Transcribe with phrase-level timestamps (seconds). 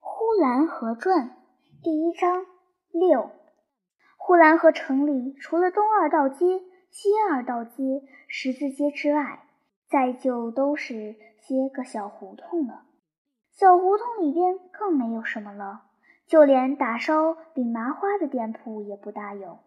[0.00, 1.36] 呼兰河传
[1.82, 2.46] 第一章
[2.92, 3.30] 六。
[4.16, 9.44] 呼兰河城里，除了东二道街、西二道街、十字街之外，
[9.88, 12.82] 再就都是些个小胡同了。
[13.52, 15.82] 小胡同里边更没有什么了，
[16.26, 19.58] 就连打烧饼、麻花的店铺也不大有，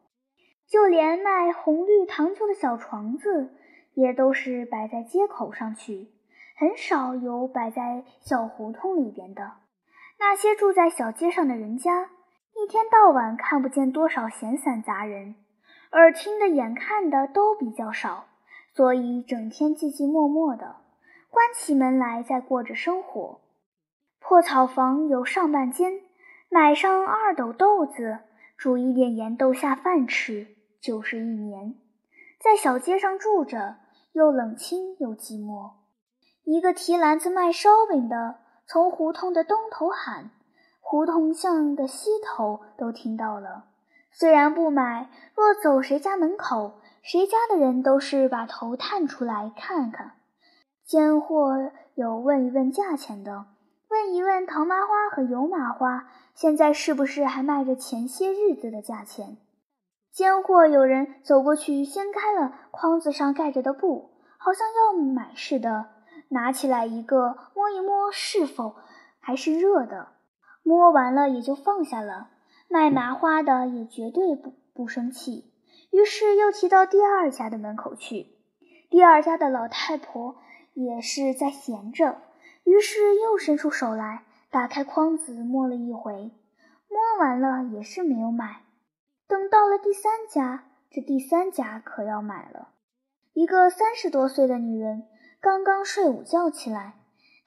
[0.68, 3.54] 就连卖红绿糖球的小床子，
[3.94, 6.08] 也都是摆在街口上去，
[6.56, 9.52] 很少有摆在小胡同里边的。
[10.24, 12.12] 那些住在小街上的人家，
[12.54, 15.34] 一天到晚看不见多少闲散杂人，
[15.92, 18.28] 耳听的、眼看的都比较少，
[18.76, 20.76] 所以整天寂寂寞寞的，
[21.32, 23.42] 关起门来在过着生活。
[24.20, 26.02] 破草房有上半间，
[26.50, 28.20] 买上二斗豆子，
[28.56, 31.74] 煮一点盐豆下饭吃，就是一年。
[32.40, 33.78] 在小街上住着，
[34.14, 35.72] 又冷清又寂寞。
[36.44, 38.36] 一个提篮子卖烧饼的。
[38.72, 40.30] 从胡同的东头喊，
[40.80, 43.66] 胡同巷的西头都听到了。
[44.14, 50.14] 虽然不买，若走谁家门口，谁家的人都是把头探出来看看。
[50.86, 53.48] 间或有问一问价钱的，
[53.90, 59.36] 问一问糖麻花和油麻花现在是不是还卖着前些日子的价钱。
[60.14, 65.88] 间或有人走过去，掀开了筐子上盖着的布，好像要买似的。
[66.34, 68.78] 拿起来一个摸一摸，是否
[69.20, 70.08] 还是热的？
[70.64, 72.30] 摸完了也就放下了。
[72.70, 75.52] 卖麻花的也绝对不不生气，
[75.92, 78.28] 于是又骑到第二家的门口去。
[78.90, 80.38] 第二家的老太婆
[80.74, 82.22] 也是在闲着，
[82.64, 86.32] 于是又伸出手来，打开筐子摸了一回，
[86.88, 88.62] 摸完了也是没有买。
[89.28, 92.70] 等到了第三家，这第三家可要买了，
[93.34, 95.04] 一个三十多岁的女人。
[95.42, 96.94] 刚刚睡午觉起来，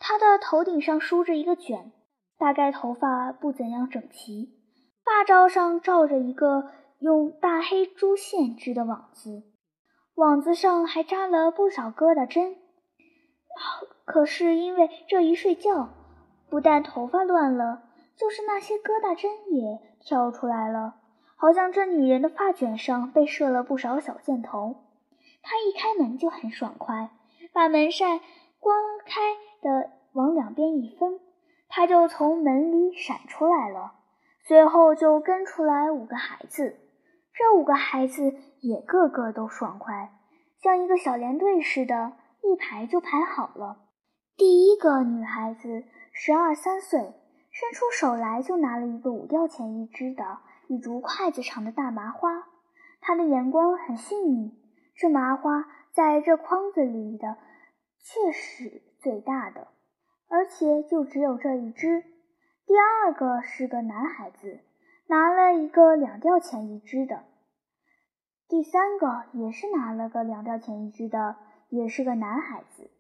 [0.01, 1.93] 他的头顶上梳着一个卷，
[2.37, 4.53] 大概头发不怎样整齐，
[5.05, 9.45] 发罩上罩着一个用大黑珠线织的网子，
[10.17, 12.57] 网子上还扎了不少疙瘩针。
[14.05, 15.91] 可是因为这一睡觉，
[16.51, 17.85] 不但头发乱了，
[18.17, 20.97] 就是那些疙瘩针也跳出来了，
[21.37, 24.83] 好像这女人的发卷上被射了不少小箭头。
[25.43, 27.11] 他一开门就很爽快。
[27.55, 28.19] 把门扇
[28.59, 28.77] 关
[29.07, 29.21] 开
[29.63, 31.21] 的往两边一分，
[31.69, 33.95] 他就从门里闪出来了。
[34.45, 36.77] 随后就跟出来五个孩子，
[37.33, 40.13] 这五个孩子也个个都爽快，
[40.61, 43.77] 像一个小连队似的，一排就排好了。
[44.37, 47.01] 第一个女孩子十二三岁，
[47.53, 52.31] 伸出手来就拿了一个五吊钱一支的一竹筷子长的大麻花，
[53.01, 54.59] 她的眼光很细腻，
[54.97, 55.65] 这麻花。
[55.95, 57.39] 在这筐子里的
[58.01, 59.69] 确实最大的，
[60.29, 62.03] 而且就只有这一只。
[62.67, 64.59] 第二个是个男孩子，
[65.07, 67.23] 拿了一个两吊钱一只的。
[68.49, 71.37] 第三个也是拿了个两吊钱一只的，
[71.69, 72.91] 也是个男孩子。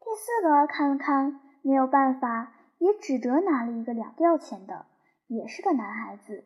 [0.00, 4.86] 第四个看了看，没有办法，也只得拿了一个两吊钱的，
[5.26, 6.44] 也是个男孩子。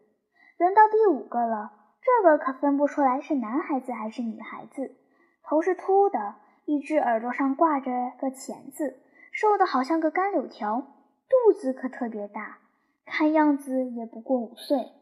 [0.56, 1.70] 轮到第五个了，
[2.00, 4.96] 这个可分不出来是男孩子还是女孩子。
[5.42, 9.00] 头是秃的，一只耳朵上挂着个钳子，
[9.32, 10.80] 瘦的好像个干柳条，
[11.28, 12.58] 肚子可特别大，
[13.04, 14.92] 看样子也不过五岁。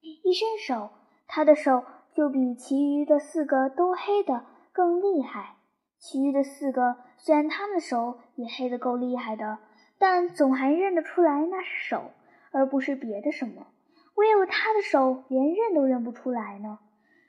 [0.00, 0.90] 一伸手，
[1.26, 1.84] 他的手
[2.14, 5.56] 就比其余的四个都黑的更厉害。
[5.98, 9.58] 其余的四个虽然他们的手也黑得够厉害的，
[9.98, 12.12] 但总还认得出来那是手，
[12.52, 13.66] 而不是别的什么。
[14.14, 16.78] 唯有他的手连认都认不出来呢。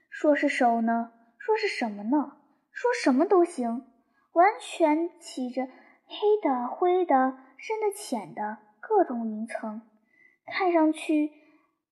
[0.09, 2.37] 说是手呢，说是什么呢？
[2.81, 3.85] 说什么都行，
[4.33, 5.67] 完全起着
[6.07, 9.83] 黑的、灰的、深的、浅的各种云层，
[10.47, 11.29] 看上去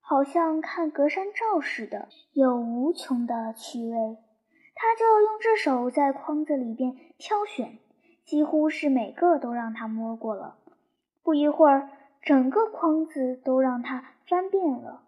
[0.01, 4.17] 好像看隔山照似的，有无穷的趣味。
[4.73, 7.77] 他就用这手在筐子里边挑选，
[8.25, 10.57] 几乎是每个都让他摸过了。
[11.21, 11.91] 不一会儿，
[12.23, 15.03] 整个筐子都让他翻遍了。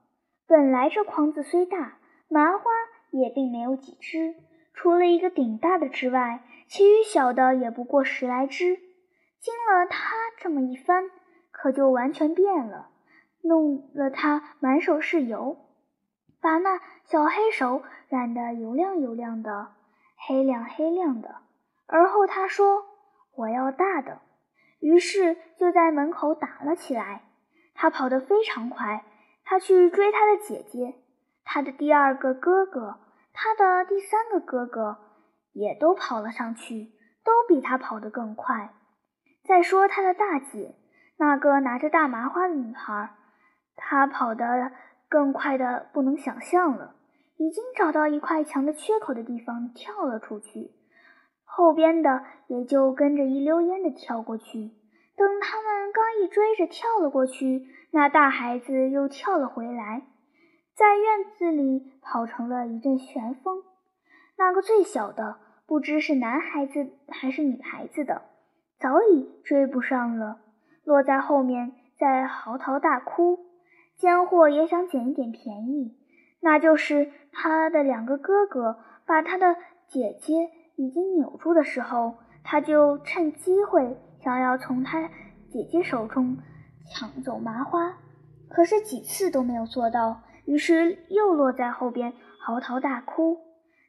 [0.46, 2.70] 本来这筐子虽大，麻花
[3.10, 4.36] 也并没有几只。
[4.74, 8.80] 除了一个顶大的之外，其余小的也不过十来只。
[9.40, 11.10] 经了他这么一翻，
[11.52, 12.90] 可就完全变了，
[13.42, 15.58] 弄了他满手是油，
[16.40, 19.70] 把那小黑手染得油亮油亮的，
[20.16, 21.38] 黑亮黑亮的。
[21.88, 22.86] 而后他说
[23.36, 24.22] ：“我要大的。”
[24.80, 27.24] 于是就在门口打了起来。
[27.74, 29.04] 他跑得非常快，
[29.44, 30.96] 他去追他的姐姐，
[31.44, 33.00] 他的第二个哥哥。
[33.44, 34.98] 他的第三个哥哥
[35.52, 36.92] 也都跑了上去，
[37.26, 38.72] 都比他跑得更快。
[39.44, 40.76] 再说他的大姐，
[41.18, 43.16] 那个拿着大麻花的女孩，
[43.76, 44.72] 她跑得
[45.10, 46.94] 更快的不能想象了，
[47.38, 50.70] 已经找到一块墙的缺口的地方跳了出去，
[51.44, 54.70] 后边的也就跟着一溜烟的跳过去。
[55.18, 60.04] 等他们刚一追着跳了过去，那大孩子又跳了回来，
[60.76, 63.64] 在院子里跑成了一阵旋风。
[64.38, 68.24] 那个最小的，不知是男孩子还是女孩子的，
[68.80, 70.40] 早已追不上了。
[70.84, 73.40] 落在后面，在嚎啕大哭。
[73.98, 75.96] 奸货也想捡一点便宜，
[76.40, 79.56] 那就是他的两个哥哥把他的
[79.88, 85.08] 姐姐已经扭住的时候，他就趁机会想要从他
[85.52, 86.40] 姐姐手中
[86.90, 87.96] 抢走麻花，
[88.50, 93.40] 可是几次都没有做到，于是又落在后边嚎啕大哭。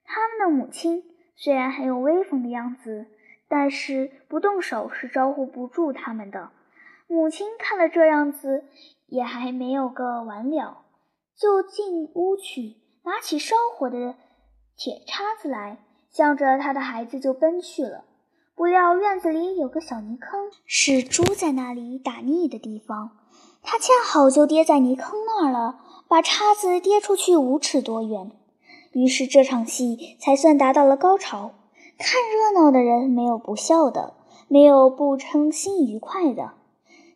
[0.05, 1.05] 他们的母亲
[1.37, 3.07] 虽然很有威风的样子，
[3.49, 6.51] 但是不动手是招呼不住他们的。
[7.07, 8.65] 母亲看了这样子，
[9.07, 10.85] 也还没有个完了，
[11.37, 14.15] 就进屋去，拿起烧火的
[14.77, 15.79] 铁叉子来，
[16.11, 18.05] 向着他的孩子就奔去了。
[18.55, 23.11] 不料院子里有个小泥坑，是猪在那里打腻的地方，
[23.63, 25.77] 他恰好就跌在泥坑那儿了，
[26.09, 28.31] 把叉子跌出去五尺多远。
[28.93, 31.53] 于是这场戏才算达到了高潮。
[31.99, 34.15] 看热闹的人没有不笑的，
[34.49, 36.53] 没有不称心愉快的。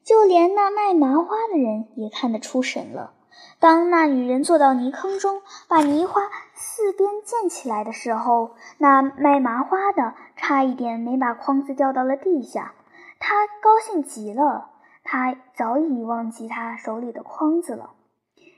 [0.04, 3.12] 就连那卖麻花的人也看得出神了。
[3.58, 6.22] 当那女人坐到泥坑中，把泥花
[6.54, 12.74] 四边溅起来的时候，那卖麻花的差一点没把筐子掉到了地下。
[13.18, 14.70] 他高兴极了，
[15.06, 17.90] 他早已忘记他手里的筐子了。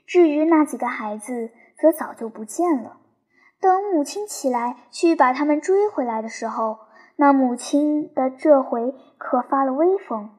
[0.05, 2.97] 至于那几个孩子，则早就不见了。
[3.61, 6.79] 等母亲起来去把他们追回来的时候，
[7.15, 10.31] 那母亲的这回可发了威风。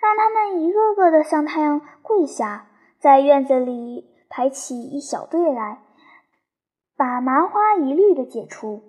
[0.00, 2.66] 让他们一个个的向太阳跪下，
[3.00, 5.80] 在院子里排起一小队来，
[6.96, 8.84] 把麻花一律的解除。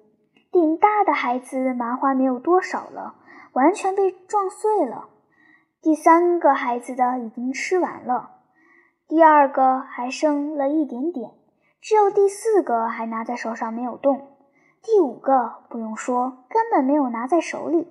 [0.52, 3.16] 顶大的孩子麻花没有多少了，
[3.54, 5.10] 完全被撞碎了。
[5.82, 8.32] 第三个孩子的已经吃完了，
[9.08, 11.32] 第二个还剩了一点点，
[11.80, 14.28] 只有第四个还拿在手上没有动，
[14.84, 17.88] 第五个不用说，根本没有拿在手里。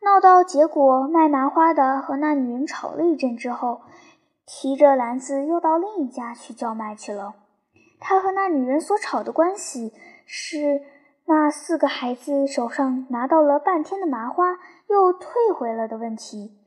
[0.00, 3.82] 闹到结果，卖麻花的和那女人吵了一阵之后，
[4.44, 7.34] 提着篮子又到另一家去叫卖去了。
[8.00, 9.92] 他和那女人所吵的关系
[10.26, 10.82] 是，
[11.26, 14.58] 那四个孩子手上拿到了半天的麻花
[14.88, 16.57] 又退回了的问题。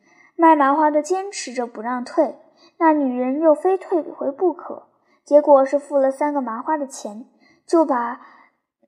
[0.42, 2.36] 卖麻花的坚持着不让退，
[2.80, 4.88] 那女人又非退回不可。
[5.24, 7.28] 结果是付了三个麻花的钱，
[7.68, 8.20] 就把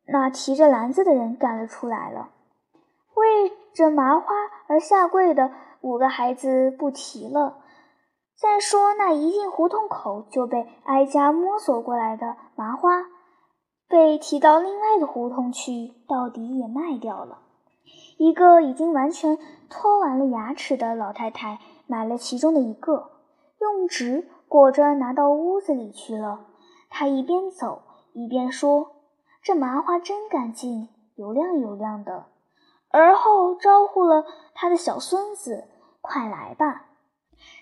[0.08, 2.32] 那提着篮子的人赶了出来了。
[3.14, 4.34] 为着麻花
[4.68, 5.52] 而下跪的
[5.82, 7.60] 五个孩子不提了。
[8.36, 13.06] 再说那一进胡同口就被挨家摸索过来的麻花，
[13.88, 17.43] 被提到另外的胡同去，到底也卖掉了。
[18.18, 19.38] 一个已经完全
[19.70, 23.12] 脱完了牙齿的老太太买了其中的一个，
[23.60, 26.46] 用纸裹着拿到屋子里去了。
[26.90, 27.82] 她一边走
[28.14, 28.92] 一边说
[29.42, 32.26] ：“这麻花真干净，油亮油亮的。”
[32.90, 35.64] 而后招呼了他的小孙子
[36.00, 36.86] ：“快来吧！”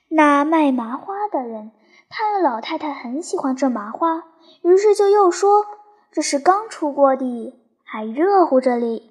[0.10, 1.72] 那卖麻花的人
[2.10, 4.26] 看了老太太很喜欢这麻花，
[4.62, 5.66] 于是就又说
[6.12, 9.10] ：“这是刚出锅的，还热乎着哩。”